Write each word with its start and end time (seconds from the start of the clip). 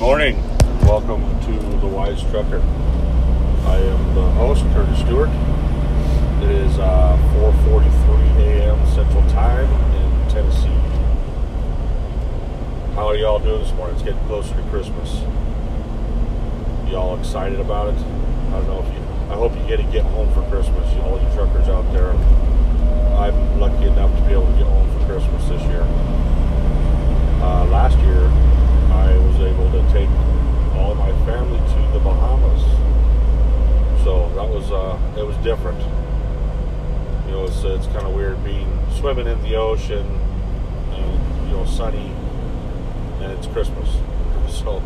morning 0.00 0.42
welcome 0.84 1.20
to 1.40 1.52
the 1.80 1.86
Wise 1.86 2.22
Trucker. 2.22 2.62
I 3.66 3.76
am 3.76 4.14
the 4.14 4.30
host, 4.30 4.64
Curtis 4.72 4.98
Stewart. 5.00 5.28
It 6.42 6.50
is 6.50 6.78
uh, 6.78 7.18
4:43 7.36 8.40
a.m. 8.40 8.86
Central 8.94 9.22
Time 9.28 9.68
in 9.68 10.30
Tennessee. 10.30 10.68
How 12.94 13.08
are 13.08 13.14
y'all 13.14 13.40
doing 13.40 13.60
this 13.60 13.74
morning? 13.74 13.94
It's 13.94 14.02
getting 14.02 14.24
closer 14.26 14.54
to 14.54 14.62
Christmas. 14.70 15.20
Y'all 16.90 17.18
excited 17.18 17.60
about 17.60 17.92
it? 17.92 18.00
I 18.00 18.50
don't 18.52 18.68
know 18.68 18.82
if 18.82 18.94
you. 18.94 19.00
I 19.30 19.34
hope 19.34 19.54
you 19.54 19.66
get 19.68 19.84
to 19.84 19.92
get 19.92 20.04
home 20.04 20.32
for 20.32 20.40
Christmas. 20.48 20.88
All 21.04 21.20
you 21.20 21.28
truckers 21.34 21.68
out 21.68 21.84
there. 21.92 22.12
I'm 23.20 23.60
lucky 23.60 23.84
enough 23.84 24.16
to 24.16 24.22
be 24.22 24.32
able 24.32 24.46
to 24.46 24.56
get 24.56 24.66
home 24.66 24.98
for 24.98 25.04
Christmas 25.04 25.46
this 25.50 25.60
year. 25.64 25.82
Uh, 27.42 27.66
last 27.66 27.98
year, 27.98 28.30
I 29.00 29.16
was 29.16 29.36
able 29.40 29.70
to 29.72 29.82
take 29.92 30.10
all 30.76 30.94
my 30.94 31.10
family 31.24 31.58
to 31.58 31.92
the 31.92 32.00
Bahamas. 32.00 32.62
So 34.04 34.28
that 34.34 34.48
was 34.48 34.70
uh, 34.70 34.98
it 35.18 35.26
was 35.26 35.36
different. 35.38 35.80
You 37.26 37.32
know, 37.32 37.44
it's 37.44 37.64
it's 37.64 37.86
kind 37.86 38.06
of 38.06 38.14
weird 38.14 38.42
being 38.44 38.68
swimming 38.98 39.26
in 39.26 39.40
the 39.42 39.56
ocean, 39.56 40.06
and 40.92 41.48
you 41.48 41.56
know, 41.56 41.64
sunny, 41.64 42.12
and 43.20 43.32
it's 43.32 43.46
Christmas. 43.46 43.88
So, 44.50 44.82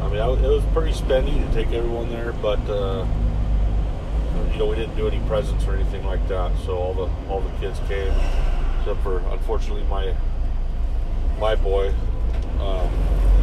I 0.00 0.08
mean, 0.08 0.20
I, 0.20 0.30
it 0.30 0.48
was 0.48 0.62
pretty 0.72 0.92
spendy 0.92 1.44
to 1.44 1.52
take 1.52 1.72
everyone 1.74 2.08
there, 2.08 2.32
but 2.34 2.60
uh, 2.70 3.04
you 4.52 4.58
know, 4.58 4.66
we 4.66 4.76
didn't 4.76 4.96
do 4.96 5.08
any 5.08 5.18
presents 5.26 5.66
or 5.66 5.74
anything 5.74 6.04
like 6.04 6.26
that. 6.28 6.52
So 6.64 6.76
all 6.76 6.94
the 6.94 7.10
all 7.28 7.40
the 7.40 7.50
kids 7.58 7.80
came, 7.88 8.12
except 8.78 9.02
for 9.02 9.18
unfortunately 9.32 9.82
my 9.90 10.14
my 11.40 11.56
boy 11.56 11.92
um, 12.60 12.90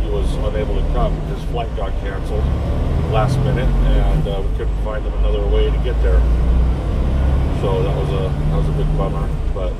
he 0.01 0.09
was 0.09 0.33
unable 0.35 0.75
to 0.75 0.93
come. 0.93 1.13
His 1.27 1.43
flight 1.45 1.73
got 1.75 1.91
canceled 2.01 2.43
last 3.11 3.37
minute, 3.39 3.69
and 3.69 4.27
uh, 4.27 4.41
we 4.41 4.57
couldn't 4.57 4.83
find 4.83 5.05
him 5.05 5.13
another 5.19 5.45
way 5.47 5.65
to 5.71 5.77
get 5.83 5.99
there. 6.01 6.19
So 7.61 7.81
that 7.81 7.95
was 7.95 8.09
a 8.09 8.29
that 8.51 8.57
was 8.57 8.69
a 8.69 8.73
big 8.73 8.97
bummer. 8.97 9.27
But 9.53 9.73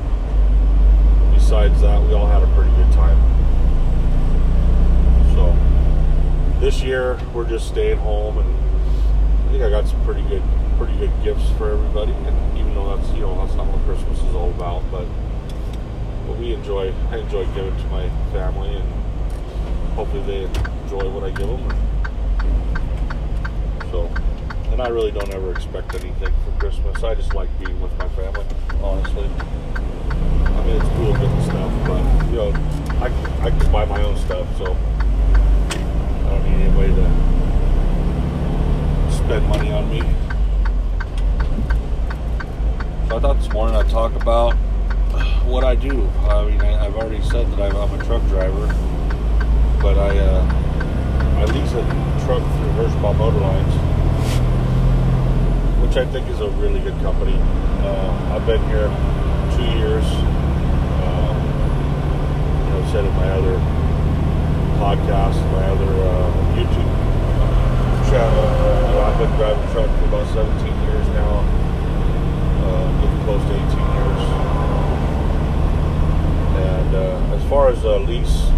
besides 1.33 1.81
that, 1.81 2.01
we 2.01 2.13
all 2.13 2.27
had 2.27 2.41
a 2.41 2.47
pretty 2.55 2.71
good 2.71 2.91
time. 2.93 3.19
So 5.35 5.55
this 6.59 6.81
year 6.81 7.19
we're 7.33 7.47
just 7.47 7.67
staying 7.67 7.97
home, 7.97 8.37
and 8.37 8.49
I 9.47 9.51
think 9.51 9.63
I 9.63 9.69
got 9.69 9.87
some 9.87 10.03
pretty 10.05 10.23
good 10.23 10.43
pretty 10.77 10.97
good 10.97 11.11
gifts 11.23 11.49
for 11.57 11.71
everybody. 11.71 12.11
And 12.11 12.57
even 12.57 12.73
though 12.73 12.95
that's 12.95 13.09
you 13.13 13.21
know 13.21 13.35
that's 13.45 13.55
not 13.55 13.67
what 13.67 13.83
Christmas 13.85 14.17
is 14.17 14.33
all 14.33 14.49
about, 14.49 14.81
but 14.91 15.05
but 16.25 16.37
we 16.37 16.53
enjoy 16.53 16.93
I 17.11 17.17
enjoy 17.17 17.45
giving 17.53 17.75
to 17.75 17.87
my 17.87 18.09
family 18.31 18.75
and 18.75 19.04
hopefully 19.95 20.21
they 20.23 20.43
enjoy 20.83 21.09
what 21.09 21.23
I 21.23 21.31
give 21.31 21.47
them. 21.47 21.63
So, 23.91 24.11
and 24.71 24.81
I 24.81 24.89
really 24.89 25.11
don't 25.11 25.33
ever 25.33 25.51
expect 25.51 25.95
anything 25.95 26.33
for 26.43 26.51
Christmas. 26.59 27.01
I 27.01 27.15
just 27.15 27.33
like 27.33 27.47
being 27.59 27.79
with 27.79 27.97
my 27.97 28.09
family, 28.09 28.45
honestly. 28.83 29.29
I 30.43 30.63
mean, 30.65 30.75
it's 30.75 30.89
cool 30.95 31.13
getting 31.13 31.41
stuff, 31.43 31.71
but 31.87 32.03
you 32.29 32.35
know, 32.35 32.51
I 32.99 33.07
I 33.41 33.51
can 33.51 33.71
buy 33.71 33.85
my 33.85 34.01
own 34.03 34.17
stuff, 34.17 34.45
so 34.57 34.75
I 34.75 36.29
don't 36.29 36.43
need 36.43 36.65
anybody 36.65 36.93
to 36.93 37.07
spend 39.15 39.47
money 39.47 39.71
on 39.71 39.89
me. 39.89 40.01
So 43.07 43.15
I 43.15 43.19
thought 43.21 43.37
this 43.37 43.49
morning 43.53 43.77
I'd 43.77 43.89
talk 43.89 44.13
about 44.15 44.55
what 45.45 45.63
I 45.63 45.75
do. 45.75 46.05
I 46.27 46.43
mean, 46.43 46.59
I, 46.59 46.83
have 46.83 46.95
already 46.95 47.21
said 47.23 47.49
that 47.51 47.73
I'm 47.73 47.99
a 47.99 48.03
truck 48.03 48.21
driver 48.27 48.67
but 49.85 49.99
I 49.99 50.17
uh, 50.17 50.41
I 51.37 51.45
lease 51.45 51.73
a 51.73 51.85
truck 52.25 52.41
through 52.41 52.73
Hirschbach 52.73 53.15
Motor 53.21 53.37
Lines, 53.37 53.73
which 55.79 55.95
I 55.95 56.09
think 56.09 56.27
is 56.27 56.41
a 56.41 56.49
really 56.57 56.79
good 56.79 56.97
company. 57.05 57.37
Uh, 57.85 58.33
I've 58.33 58.47
been 58.47 58.65
here 58.65 58.89
two 59.53 59.69
years. 59.77 60.03
Uh, 61.05 61.33
you 62.65 62.69
know, 62.73 62.81
said 62.91 63.05
in 63.05 63.13
my 63.13 63.29
other 63.29 63.61
podcast, 64.81 65.37
my 65.53 65.69
other 65.69 65.91
uh, 66.01 66.33
YouTube 66.57 66.91
channel, 68.09 68.45
I've 69.05 69.19
been 69.19 69.29
driving 69.37 69.69
truck 69.69 69.89
for 69.99 70.05
about 70.05 70.25
17 70.33 70.65
years 70.81 71.07
now, 71.13 71.45
uh, 72.65 72.89
getting 73.05 73.21
close 73.21 73.43
to 73.45 73.53
18 73.53 73.69
years. 74.01 74.21
And 76.73 76.95
uh, 76.95 77.35
as 77.37 77.49
far 77.51 77.69
as 77.69 77.85
uh, 77.85 77.99
lease 77.99 78.49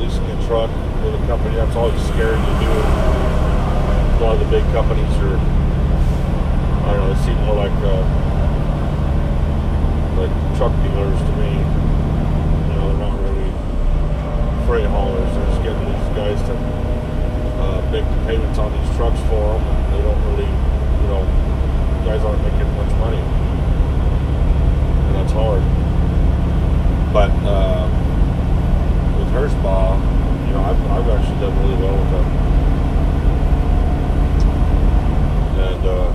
leasing 0.00 0.24
a 0.24 0.46
truck 0.46 0.70
with 1.04 1.12
a 1.14 1.20
company, 1.26 1.54
that's 1.56 1.76
always 1.76 2.00
scary 2.08 2.40
to 2.40 2.54
do. 2.56 2.72
A 2.72 4.18
lot 4.24 4.32
of 4.34 4.40
the 4.40 4.48
big 4.48 4.64
companies 4.72 5.12
are, 5.20 5.36
I 5.36 6.96
don't 6.96 7.04
know, 7.04 7.12
they 7.12 7.20
seem 7.20 7.36
more 7.44 7.56
like 7.60 7.76
uh, 7.84 8.00
like 10.16 10.32
truck 10.56 10.72
dealers 10.80 11.20
to 11.20 11.32
me. 11.36 11.52
You 11.52 12.74
know, 12.80 12.88
they're 12.88 13.04
not 13.04 13.20
really 13.28 13.52
freight 14.64 14.88
haulers. 14.88 15.28
They're 15.36 15.46
just 15.52 15.62
getting 15.62 15.84
these 15.84 16.08
guys 16.16 16.40
to 16.48 16.54
uh, 17.60 17.84
make 17.92 18.08
the 18.08 18.20
payments 18.24 18.58
on 18.58 18.72
these 18.72 18.90
trucks 18.96 19.20
for 19.28 19.52
them, 19.52 19.60
and 19.60 19.92
they 19.92 20.00
don't 20.00 20.20
really, 20.32 20.48
you 20.48 21.08
know, 21.12 21.22
guys 22.08 22.24
aren't 22.24 22.40
making 22.40 22.72
much 22.80 22.92
money, 23.04 23.20
and 25.04 25.14
that's 25.16 25.32
hard. 25.32 25.60
But 27.12 27.30
uh, 27.44 27.88
Hirschbach, 29.30 29.96
you 30.48 30.52
know, 30.54 30.62
I've, 30.64 30.82
I've 30.90 31.08
actually 31.08 31.38
done 31.38 31.54
really 31.62 31.78
well 31.80 31.96
with 31.96 32.10
them. 32.10 32.26
And 35.60 35.82
uh, 35.86 36.10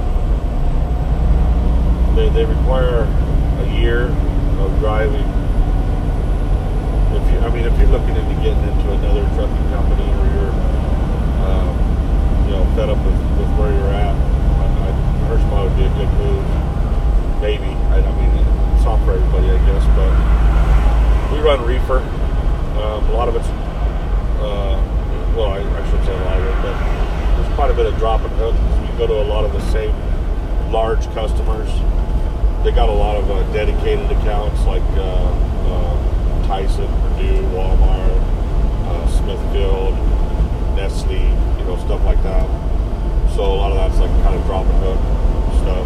they, 2.15 2.27
they 2.29 2.45
require 2.45 3.07
a 3.59 3.63
of 3.93 4.79
driving. 4.79 5.21
If 7.13 7.21
you, 7.29 7.37
I 7.37 7.49
mean, 7.53 7.69
if 7.69 7.77
you're 7.77 7.93
looking 7.93 8.17
into 8.17 8.33
getting 8.41 8.65
into 8.65 8.91
another 8.97 9.21
trucking 9.37 9.69
company 9.69 10.09
or 10.09 10.25
you're, 10.33 10.53
um, 11.45 11.69
you 12.49 12.51
know, 12.57 12.65
fed 12.73 12.89
up 12.89 12.97
with, 13.05 13.13
with 13.37 13.51
where 13.61 13.69
you're 13.69 13.93
at, 13.93 14.09
I, 14.09 14.89
I, 14.89 15.63
would 15.63 15.77
be 15.77 15.85
a 15.85 15.93
good 15.93 16.09
move. 16.17 16.45
Maybe. 17.41 17.69
I, 17.93 18.01
I 18.01 18.11
mean, 18.17 18.33
it's 18.73 18.85
not 18.85 18.97
for 19.05 19.13
everybody, 19.13 19.53
I 19.53 19.61
guess, 19.69 19.85
but 19.93 20.09
we 21.31 21.45
run 21.45 21.61
reefer. 21.63 21.99
Um, 22.81 23.05
a 23.05 23.11
lot 23.13 23.29
of 23.29 23.35
it's, 23.35 23.47
uh, 24.41 24.81
well, 25.37 25.53
I, 25.53 25.61
I 25.61 25.91
should 25.91 26.03
say 26.05 26.15
a 26.15 26.25
lot 26.25 26.41
of 26.41 26.45
it, 26.47 26.57
but 26.65 27.37
there's 27.37 27.53
quite 27.53 27.69
a 27.69 27.75
bit 27.75 27.85
of 27.85 27.95
drop 27.99 28.21
and 28.21 28.33
hook 28.33 28.55
we 28.81 28.97
go 28.97 29.05
to 29.05 29.13
a 29.13 29.29
lot 29.29 29.45
of 29.45 29.53
the 29.53 29.61
same 29.71 29.93
large 30.71 31.05
customers. 31.13 31.69
They 32.65 32.71
got 32.71 32.89
a 32.89 32.91
lot 32.91 33.15
of 33.15 33.29
uh, 33.29 33.43
dedicated 33.53 34.09
accounts 34.09 34.65
like 34.65 34.81
uh, 34.97 35.29
uh 35.69 36.47
Tyson, 36.47 36.87
Perdue, 36.87 37.45
Walmart, 37.53 38.17
uh, 38.89 39.07
Smithfield, 39.21 39.93
Nestle, 40.75 41.13
you 41.13 41.65
know, 41.69 41.77
stuff 41.85 42.03
like 42.03 42.21
that. 42.23 42.49
So 43.35 43.45
a 43.45 43.53
lot 43.53 43.71
of 43.71 43.77
that's 43.77 43.99
like 43.99 44.09
kind 44.23 44.33
of 44.33 44.43
drop 44.47 44.65
and 44.65 44.81
hook 44.81 44.97
stuff. 45.61 45.85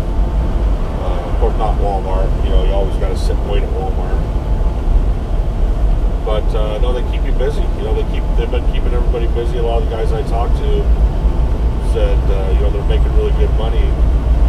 Uh, 1.03 1.29
of 1.29 1.39
course, 1.41 1.57
not 1.57 1.77
Walmart. 1.79 2.31
You 2.45 2.51
know, 2.51 2.63
you 2.63 2.71
always 2.71 2.95
got 2.95 3.09
to 3.09 3.17
sit 3.17 3.35
and 3.35 3.51
wait 3.51 3.61
at 3.61 3.69
Walmart 3.71 4.39
but 6.23 6.45
uh, 6.55 6.77
no, 6.77 6.93
they 6.93 7.01
keep 7.11 7.25
you 7.25 7.33
busy. 7.33 7.59
You 7.59 7.83
know, 7.89 7.95
they 7.95 8.07
keep 8.13 8.23
they've 8.37 8.51
been 8.51 8.63
keeping 8.71 8.93
everybody 8.93 9.27
busy. 9.33 9.57
A 9.57 9.63
lot 9.63 9.81
of 9.81 9.89
the 9.89 9.95
guys 9.95 10.13
I 10.13 10.21
talked 10.29 10.55
to 10.57 10.71
said, 11.91 12.15
you 12.55 12.61
know, 12.61 12.69
they're 12.69 12.87
making 12.87 13.11
really 13.17 13.31
good 13.31 13.51
money. 13.57 13.83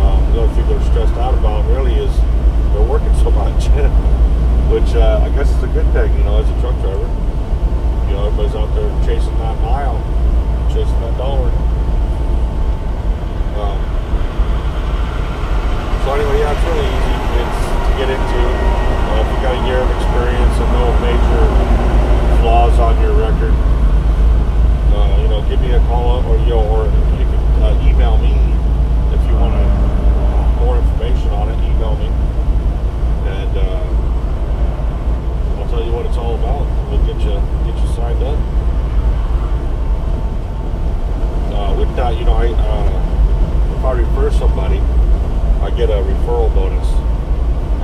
Um, 0.01 0.33
the 0.33 0.43
other 0.43 0.55
thing 0.55 0.67
they're 0.69 0.85
stressed 0.89 1.15
out 1.21 1.35
about 1.35 1.65
really 1.69 1.95
is 1.95 2.15
they're 2.73 2.89
working 2.89 3.15
so 3.17 3.31
much, 3.31 3.69
which 4.91 4.99
uh, 4.99 5.23
I 5.23 5.29
guess 5.31 5.49
is 5.51 5.63
a 5.63 5.69
good 5.69 5.87
thing. 5.93 6.11
You 6.19 6.25
know, 6.25 6.43
as 6.43 6.51
a 6.51 6.61
truck 6.61 6.75
driver, 6.83 7.07
you 8.11 8.15
know, 8.19 8.27
everybody's 8.27 8.57
out 8.59 8.75
there 8.75 8.91
chasing 9.07 9.39
that 9.39 9.55
mile, 9.63 9.95
chasing 10.75 10.99
that 11.07 11.15
dollar. 11.15 11.47
Um, 13.55 13.79
so 16.03 16.15
anyway, 16.19 16.43
yeah, 16.43 16.51
it's 16.51 16.65
really 16.67 16.91
easy. 16.91 17.17
It's 17.39 17.61
to 17.87 17.93
get 18.03 18.09
into. 18.11 18.41
Uh, 18.43 19.23
if 19.23 19.31
you 19.31 19.39
got 19.47 19.55
a 19.55 19.63
year 19.67 19.79
of 19.79 19.91
experience 19.95 20.55
and 20.59 20.71
no 20.75 20.91
major 21.03 21.45
flaws 22.43 22.79
on 22.79 22.99
your 23.03 23.15
record, 23.15 23.55
uh, 23.55 25.23
you 25.23 25.29
know, 25.29 25.43
give 25.47 25.61
me 25.61 25.71
a 25.71 25.81
call 25.87 26.19
or 26.27 26.37
you 26.39 26.51
know, 26.51 26.67
or 26.67 26.87
you 27.15 27.27
can 27.31 27.43
uh, 27.63 27.87
email 27.87 28.19
me 28.19 28.35
if 29.15 29.23
you 29.31 29.35
want 29.39 29.55
more 30.59 30.79
information 30.79 31.31
on 31.31 31.49
it. 31.49 31.59
Email 31.63 31.95
me, 31.97 32.07
and 33.27 33.57
uh, 33.57 33.91
I'll 35.59 35.69
tell 35.69 35.85
you 35.85 35.93
what 35.93 36.07
it's 36.07 36.17
all 36.17 36.35
about. 36.37 36.67
We'll 36.89 37.05
get 37.05 37.19
you 37.19 37.35
get 37.67 37.75
you 37.83 37.89
signed 37.95 38.23
up. 38.23 38.39
Uh, 41.51 41.75
with 41.77 41.95
that, 41.97 42.17
you 42.17 42.25
know, 42.25 42.35
I 42.35 42.47
uh, 42.55 43.77
if 43.77 43.85
I 43.85 43.93
refer 43.93 44.30
somebody, 44.41 44.81
I 45.61 45.69
get 45.77 45.91
a 45.91 46.01
referral 46.01 46.49
bonus 46.55 46.89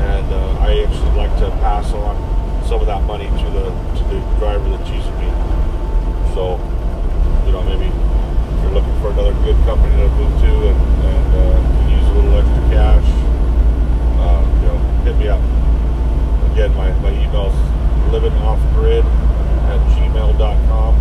and 0.01 0.25
uh, 0.33 0.65
I 0.65 0.81
actually 0.89 1.13
like 1.13 1.37
to 1.45 1.51
pass 1.61 1.93
on 1.93 2.17
some 2.65 2.81
of 2.81 2.87
that 2.87 3.03
money 3.05 3.29
to 3.29 3.47
the 3.53 3.69
to 3.69 4.03
the 4.09 4.17
driver 4.41 4.65
that 4.73 4.81
uses 4.89 5.13
me. 5.21 5.29
So 6.33 6.57
you 7.45 7.53
know, 7.53 7.61
maybe 7.61 7.93
if 7.93 8.57
you're 8.65 8.73
looking 8.73 8.97
for 9.05 9.13
another 9.13 9.37
good 9.45 9.61
company 9.69 10.01
to 10.01 10.09
move 10.17 10.33
to 10.41 10.53
and, 10.73 10.81
and 11.05 11.29
uh, 11.37 11.61
can 11.61 11.93
use 11.93 12.09
a 12.09 12.13
little 12.17 12.41
extra 12.41 12.65
cash, 12.73 13.05
uh, 14.25 14.41
you 14.57 14.67
know, 14.73 14.81
hit 15.05 15.17
me 15.21 15.29
up. 15.29 15.45
Again, 16.57 16.73
my, 16.73 16.89
my 17.05 17.13
email's 17.13 17.53
livingoffgrid 18.09 19.05
at 19.05 19.81
gmail.com 19.93 20.93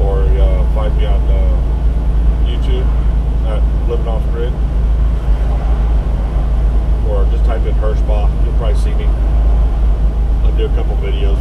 or 0.00 0.24
uh, 0.24 0.64
find 0.72 0.96
me 0.96 1.04
on 1.04 1.20
uh, 1.28 1.52
YouTube 2.48 2.88
at 3.46 3.60
Living 3.88 4.06
Off 4.06 4.22
Grid 4.30 4.52
or 7.10 7.24
just 7.32 7.44
type 7.44 7.66
in 7.66 7.74
Hirschbach. 7.74 8.30
You'll 8.44 8.54
probably 8.54 8.78
see 8.78 8.94
me. 8.94 9.04
I'll 10.44 10.56
do 10.56 10.59
a 10.70 10.74
couple 10.74 10.96
videos. 10.96 11.38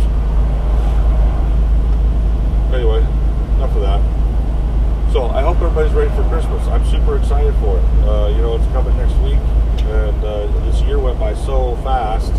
Anyway, 2.74 3.00
enough 3.56 3.76
of 3.76 3.82
that. 3.82 4.02
So 5.12 5.26
I 5.28 5.42
hope 5.42 5.58
everybody's 5.58 5.94
ready 5.94 6.10
for 6.12 6.24
Christmas. 6.30 6.66
I'm 6.68 6.86
super 6.86 7.18
excited 7.18 7.54
for 7.56 7.78
it. 7.78 7.86
Uh, 8.06 8.28
you 8.30 8.42
know, 8.42 8.56
it's 8.56 8.66
coming 8.68 8.96
next 8.98 9.16
week, 9.24 9.40
and 9.90 10.24
uh, 10.24 10.48
this 10.66 10.82
year 10.82 11.00
went 11.00 11.20
by 11.20 11.34
so 11.34 11.76
fast. 11.78 12.32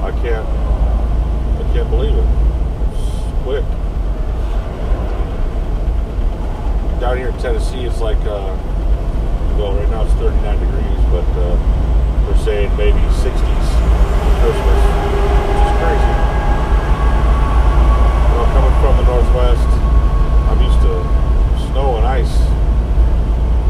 I 0.00 0.10
can't, 0.22 0.46
I 0.46 1.72
can't 1.74 1.90
believe 1.90 2.14
it. 2.14 2.28
It's 2.94 3.42
quick. 3.42 3.64
Down 7.00 7.16
here 7.18 7.28
in 7.28 7.38
Tennessee, 7.38 7.84
it's 7.84 8.00
like, 8.00 8.18
uh, 8.18 8.56
well, 9.58 9.74
right 9.74 9.88
now 9.90 10.02
it's 10.04 10.14
39 10.14 10.60
degrees, 10.60 11.04
but 11.10 11.26
uh, 11.36 11.56
they're 12.26 12.44
saying 12.44 12.76
maybe 12.76 12.98
60s 12.98 13.68
for 14.22 14.32
Christmas, 14.40 14.80
which 15.44 15.60
is 15.60 15.74
crazy. 15.82 16.14
Well, 18.32 18.46
coming 18.54 18.74
from 18.80 18.96
the 18.96 19.04
Northwest, 19.04 19.68
I'm 20.48 20.60
used 20.62 20.80
to 20.82 21.28
snow 21.72 21.96
and 21.96 22.06
ice, 22.06 22.34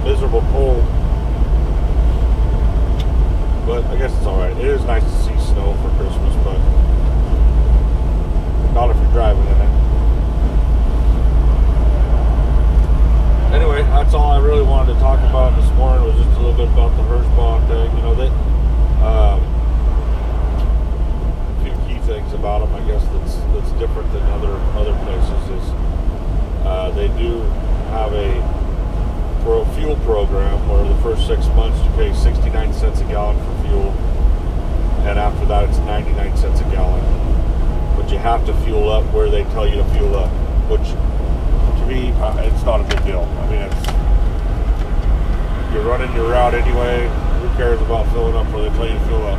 miserable 0.04 0.42
cold. 0.52 0.84
But 3.66 3.84
I 3.86 3.96
guess 3.96 4.12
it's 4.16 4.26
alright. 4.26 4.56
It 4.56 4.64
is 4.64 4.82
nice 4.84 5.04
to 5.04 5.10
see 5.24 5.38
snow 5.52 5.74
for 5.82 5.90
Christmas, 5.96 6.34
but 6.44 6.58
not 8.72 8.90
if 8.90 8.96
you're 8.96 9.12
driving 9.12 9.46
in 9.46 9.60
it. 9.60 9.68
Anyway, 13.54 13.82
that's 14.08 14.16
all 14.16 14.30
I 14.30 14.38
really 14.38 14.62
wanted 14.62 14.94
to 14.94 15.00
talk 15.00 15.20
about 15.20 15.54
this 15.60 15.70
morning 15.72 16.02
was 16.02 16.16
just 16.16 16.38
a 16.38 16.40
little 16.40 16.56
bit 16.56 16.72
about 16.72 16.96
the 16.96 17.02
Hirschbach 17.02 17.68
thing. 17.68 17.94
You 17.94 18.02
know, 18.02 18.14
they, 18.14 18.28
um, 19.04 19.36
a 21.52 21.60
few 21.62 21.76
key 21.84 22.00
things 22.06 22.32
about 22.32 22.60
them, 22.64 22.74
I 22.74 22.80
guess, 22.88 23.04
that's 23.12 23.34
that's 23.52 23.70
different 23.72 24.10
than 24.14 24.22
other 24.32 24.56
other 24.80 24.96
places 25.04 25.60
is 25.60 25.68
uh, 26.64 26.90
they 26.96 27.08
do 27.20 27.42
have 27.92 28.14
a 28.14 28.32
pro 29.44 29.66
fuel 29.76 29.96
program 30.08 30.56
where 30.70 30.88
the 30.88 30.96
first 31.02 31.26
six 31.26 31.46
months 31.48 31.76
you 31.84 31.90
pay 31.90 32.14
69 32.14 32.72
cents 32.72 33.02
a 33.02 33.04
gallon 33.12 33.36
for 33.36 33.68
fuel, 33.68 33.90
and 35.04 35.18
after 35.18 35.44
that 35.44 35.68
it's 35.68 35.76
99 35.80 36.34
cents 36.34 36.60
a 36.60 36.64
gallon. 36.72 37.04
But 37.94 38.10
you 38.10 38.16
have 38.16 38.46
to 38.46 38.54
fuel 38.64 38.88
up 38.88 39.04
where 39.12 39.28
they 39.28 39.44
tell 39.52 39.68
you 39.68 39.74
to 39.74 39.84
fuel 39.92 40.16
up, 40.16 40.30
which 40.70 40.96
uh, 41.88 42.42
it's 42.44 42.64
not 42.64 42.80
a 42.80 42.84
big 42.84 43.02
deal. 43.04 43.22
I 43.22 43.50
mean, 43.50 43.62
it's 43.62 43.86
you're 45.72 45.84
running 45.84 46.14
your 46.14 46.30
route 46.30 46.54
anyway. 46.54 47.08
Who 47.40 47.48
cares 47.56 47.80
about 47.80 48.06
filling 48.12 48.36
up 48.36 48.46
where 48.52 48.68
they 48.68 48.76
tell 48.76 48.86
you 48.86 48.92
to 48.92 49.00
fill 49.06 49.26
up? 49.26 49.38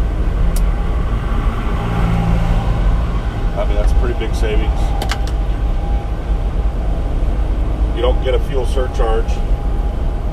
I 3.58 3.66
mean, 3.68 3.76
that's 3.76 3.94
pretty 3.94 4.18
big 4.18 4.34
savings. 4.34 4.80
You 7.96 8.02
don't 8.02 8.24
get 8.24 8.34
a 8.34 8.40
fuel 8.48 8.66
surcharge, 8.66 9.32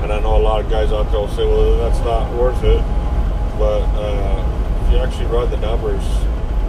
and 0.01 0.11
I 0.11 0.19
know 0.19 0.37
a 0.37 0.41
lot 0.41 0.63
of 0.63 0.71
guys 0.71 0.91
out 0.91 1.11
there 1.11 1.19
will 1.19 1.27
say, 1.27 1.45
"Well, 1.45 1.77
that's 1.77 1.99
not 1.99 2.33
worth 2.33 2.63
it." 2.63 2.81
But 3.59 3.81
uh, 3.93 4.85
if 4.85 4.91
you 4.91 4.97
actually 4.97 5.25
run 5.27 5.51
the 5.51 5.57
numbers, 5.57 6.03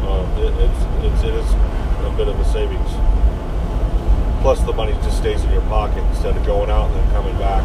um, 0.05 0.27
it, 0.39 0.53
it's, 0.61 1.05
it's 1.05 1.23
it 1.25 1.35
is 1.35 1.53
a 2.05 2.15
bit 2.17 2.29
of 2.29 2.39
a 2.39 2.45
savings. 2.45 3.08
Plus, 4.41 4.61
the 4.63 4.73
money 4.73 4.93
just 5.03 5.19
stays 5.19 5.43
in 5.45 5.51
your 5.51 5.63
pocket 5.63 6.03
instead 6.11 6.37
of 6.37 6.47
going 6.47 6.71
out 6.71 6.91
and 6.91 6.97
then 6.97 7.11
coming 7.13 7.37
back 7.39 7.65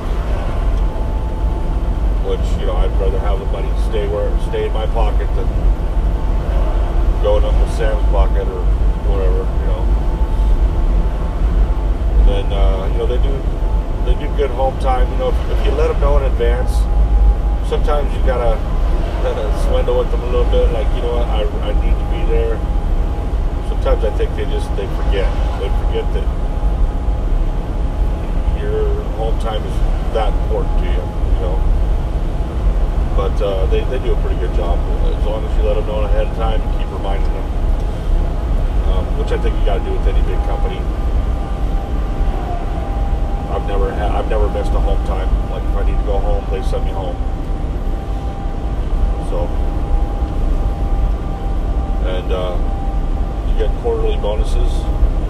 which 2.24 2.40
you 2.60 2.66
know 2.66 2.76
I'd 2.76 2.92
rather 3.00 3.20
have 3.20 3.40
the 3.40 3.46
money 3.52 3.68
stay 3.92 4.08
where 4.08 4.32
stay 4.48 4.68
in 4.68 4.74
my 4.74 4.88
pocket 4.96 5.28
than 5.36 5.48
going 7.22 7.44
up 7.44 7.56
with 7.60 7.72
Sam's 7.76 8.04
pocket 8.12 8.48
or 8.48 8.64
whatever, 9.12 9.44
you 9.44 9.68
know. 9.68 9.84
And 12.20 12.28
then 12.28 12.46
uh, 12.52 12.88
you 12.92 12.98
know 12.98 13.08
they 13.08 13.20
do 13.20 13.34
they 14.08 14.16
do 14.16 14.32
good 14.38 14.52
home 14.52 14.78
time. 14.80 15.12
You 15.12 15.18
know 15.20 15.30
if, 15.30 15.40
if 15.52 15.66
you 15.66 15.72
let 15.76 15.88
them 15.92 16.00
know 16.00 16.18
in 16.18 16.24
advance, 16.24 16.72
sometimes 17.68 18.08
you 18.16 18.24
gotta 18.24 18.56
kind 19.20 19.40
of 19.40 19.48
swindle 19.68 20.00
with 20.00 20.12
them 20.12 20.22
a 20.24 20.30
little 20.32 20.50
bit. 20.50 20.72
Like 20.72 20.88
you 20.96 21.04
know 21.04 21.20
what, 21.20 21.28
I 21.28 21.44
I 21.68 21.72
need 21.84 21.96
to 21.96 22.08
be 22.08 22.24
there. 22.32 22.56
Sometimes 23.68 24.04
I 24.08 24.12
think 24.16 24.32
they 24.40 24.46
just 24.48 24.72
they 24.80 24.88
forget 24.96 25.28
they 25.60 25.68
forget 25.84 26.08
that 26.16 26.43
your 28.64 29.04
home 29.20 29.38
time 29.40 29.62
is 29.64 29.76
that 30.16 30.32
important 30.44 30.80
to 30.80 30.86
you. 30.86 31.04
You 31.36 31.40
know? 31.44 31.58
But 33.16 33.36
uh, 33.42 33.66
they, 33.68 33.84
they 33.86 34.00
do 34.00 34.14
a 34.14 34.22
pretty 34.22 34.40
good 34.40 34.56
job 34.56 34.80
as 35.06 35.24
long 35.26 35.46
as 35.46 35.58
you 35.58 35.64
let 35.64 35.76
them 35.76 35.86
know 35.86 36.02
ahead 36.02 36.28
of 36.28 36.36
time 36.36 36.62
and 36.62 36.80
keep 36.80 36.90
reminding 36.92 37.32
them 37.32 37.64
um, 38.94 39.06
which 39.18 39.32
I 39.32 39.42
think 39.42 39.58
you 39.58 39.66
got 39.66 39.80
to 39.80 39.86
do 39.86 39.92
with 39.92 40.08
any 40.08 40.22
big 40.22 40.38
company. 40.46 40.78
I've 43.50 43.66
never 43.68 43.92
had 43.94 44.12
I've 44.12 44.30
never 44.30 44.50
missed 44.50 44.72
a 44.74 44.80
home 44.80 45.04
time. 45.06 45.30
Like 45.52 45.64
if 45.64 45.76
I 45.76 45.84
need 45.86 45.98
to 45.98 46.06
go 46.06 46.20
home 46.20 46.46
they 46.52 46.62
send 46.64 46.86
me 46.86 46.92
home. 46.92 47.18
So. 49.30 49.48
And 52.06 52.32
uh, 52.32 52.58
you 53.50 53.58
get 53.58 53.72
quarterly 53.82 54.18
bonuses 54.18 54.74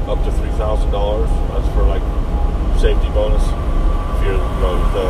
up 0.07 0.23
to 0.23 0.31
three 0.31 0.51
thousand 0.57 0.91
dollars. 0.91 1.29
That's 1.51 1.67
for 1.75 1.83
like 1.83 2.03
safety 2.79 3.09
bonus 3.09 3.43
if 3.43 4.25
you're 4.25 4.33
you 4.33 4.59
know 4.61 4.75
the 4.93 5.05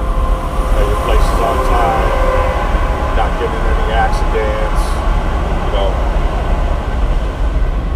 your 0.83 0.99
place 1.05 1.21
is 1.21 1.39
on 1.39 1.57
time 1.69 2.33
not 3.15 3.29
getting 3.39 3.53
any 3.53 3.93
accidents, 3.93 4.81
you 5.63 5.71
know. 5.77 5.89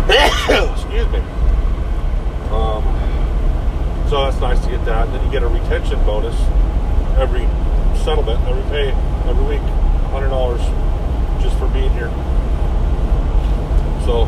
Excuse 0.74 1.08
me. 1.10 1.20
Um, 2.54 2.84
so 4.10 4.24
that's 4.24 4.40
nice 4.40 4.64
to 4.64 4.70
get 4.70 4.86
that. 4.86 5.12
Then 5.12 5.26
you 5.26 5.32
get 5.32 5.42
a 5.42 5.48
retention 5.48 6.00
bonus 6.06 6.36
every 7.18 7.48
settlement, 8.06 8.40
every 8.48 8.64
pay, 8.70 8.92
every 9.28 9.46
week, 9.46 9.62
hundred 10.12 10.30
dollars 10.30 10.62
just 11.42 11.58
for 11.58 11.68
being 11.70 11.92
here. 11.94 12.12
So 14.06 14.26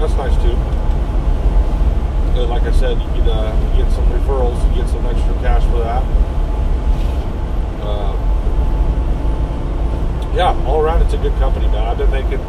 that's 0.00 0.14
nice 0.14 0.34
too. 0.42 0.83
Like 2.34 2.62
I 2.64 2.72
said, 2.72 2.98
you 3.00 3.06
get 3.14 3.28
uh, 3.28 3.52
get 3.76 3.90
some 3.92 4.04
referrals, 4.06 4.58
you 4.70 4.82
get 4.82 4.90
some 4.90 5.06
extra 5.06 5.34
cash 5.34 5.62
for 5.70 5.78
that. 5.78 6.02
Um, 7.82 8.16
yeah, 10.36 10.64
all 10.66 10.80
around 10.82 11.02
it's 11.02 11.14
a 11.14 11.18
good 11.18 11.32
company, 11.38 11.66
man. 11.68 11.86
I've 11.86 11.96
been 11.96 12.10
making, 12.10 12.40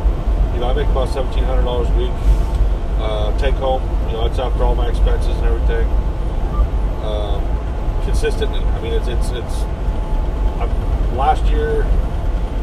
you 0.53 0.59
know, 0.59 0.69
I 0.69 0.73
make 0.73 0.87
about 0.87 1.09
seventeen 1.09 1.43
hundred 1.43 1.63
dollars 1.63 1.87
a 1.89 1.93
week. 1.93 2.11
Uh, 2.97 3.37
take 3.37 3.53
home, 3.55 3.83
you 4.07 4.13
know, 4.13 4.25
it's 4.25 4.39
after 4.39 4.63
all 4.63 4.73
my 4.73 4.89
expenses 4.89 5.35
and 5.37 5.45
everything. 5.45 5.87
Um, 7.05 7.41
consistent. 8.05 8.51
I 8.51 8.81
mean, 8.81 8.93
it's 8.93 9.07
it's 9.07 9.29
it's. 9.29 9.61
I'm, 10.59 10.69
last 11.15 11.45
year, 11.45 11.85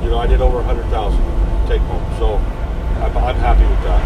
you 0.02 0.10
know, 0.10 0.18
I 0.18 0.26
did 0.26 0.40
over 0.40 0.58
a 0.58 0.64
hundred 0.64 0.86
thousand 0.90 1.22
take 1.68 1.82
home, 1.82 2.04
so 2.18 2.34
I'm, 3.00 3.16
I'm 3.16 3.36
happy 3.36 3.62
with 3.62 3.82
that. 3.84 4.02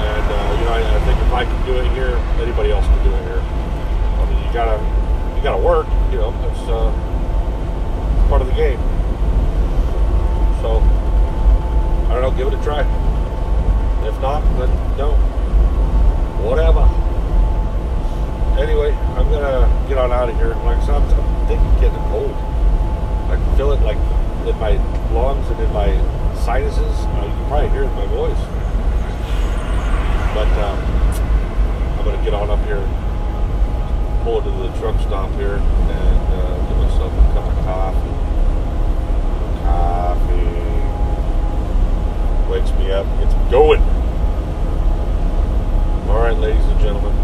And 0.00 0.26
uh, 0.32 0.58
you 0.58 0.64
know, 0.64 0.72
I, 0.72 0.96
I 0.96 1.00
think 1.04 1.21
if 1.32 1.36
I 1.38 1.44
can 1.46 1.64
do 1.64 1.72
it 1.80 1.90
here, 1.92 2.12
anybody 2.44 2.72
else 2.72 2.84
can 2.84 3.04
do 3.04 3.10
it 3.10 3.22
here. 3.24 3.40
I 3.40 4.28
mean, 4.28 4.36
you 4.44 4.52
gotta 4.52 4.76
you 5.34 5.42
gotta 5.42 5.62
work. 5.64 5.86
You 6.12 6.18
know, 6.18 6.30
that's 6.44 6.60
uh, 6.68 6.92
part 8.28 8.42
of 8.42 8.48
the 8.48 8.52
game. 8.52 8.76
So, 10.60 10.84
I 12.12 12.20
don't 12.20 12.20
know, 12.20 12.36
give 12.36 12.52
it 12.52 12.60
a 12.60 12.62
try. 12.62 12.80
If 14.04 14.20
not, 14.20 14.44
then 14.60 14.68
don't. 14.98 15.16
Whatever. 16.44 16.84
Anyway, 18.60 18.92
I'm 19.16 19.24
gonna 19.32 19.88
get 19.88 19.96
on 19.96 20.12
out 20.12 20.28
of 20.28 20.36
here. 20.36 20.54
Like 20.68 20.76
I 20.76 20.84
said, 20.84 20.96
I'm, 20.96 21.08
thinking 21.48 21.80
getting 21.80 22.04
cold. 22.12 22.36
I 23.32 23.40
can 23.40 23.56
feel 23.56 23.72
it 23.72 23.80
like 23.80 23.96
in 24.44 24.58
my 24.60 24.76
lungs 25.16 25.48
and 25.48 25.60
in 25.60 25.72
my 25.72 25.96
sinuses. 26.44 26.76
Uh, 26.76 27.24
you 27.24 27.32
can 27.32 27.48
probably 27.48 27.70
hear 27.70 27.84
it 27.84 27.88
in 27.88 27.94
my 27.94 28.06
voice. 28.12 28.42
But 30.34 30.48
um, 30.60 31.01
I'm 32.02 32.10
gonna 32.10 32.24
get 32.24 32.34
on 32.34 32.50
up 32.50 32.58
here, 32.64 32.82
pull 34.24 34.38
into 34.38 34.50
the 34.50 34.76
truck 34.80 35.00
stop 35.02 35.30
here, 35.34 35.58
and 35.58 36.32
uh, 36.34 36.58
get 36.66 36.76
myself 36.78 37.12
a 37.12 37.16
cup 37.32 37.46
of 37.46 37.54
coffee. 37.62 38.14
Coffee 39.62 40.50
wakes 42.50 42.72
me 42.80 42.90
up, 42.90 43.06
gets 43.20 43.34
me 43.36 43.50
going. 43.52 43.80
All 46.08 46.18
right, 46.18 46.36
ladies 46.36 46.64
and 46.64 46.80
gentlemen, 46.80 47.14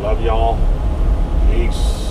Love 0.00 0.22
y'all. 0.22 0.56
Peace. 1.52 2.01